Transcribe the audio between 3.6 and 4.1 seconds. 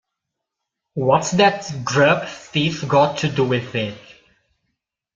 it.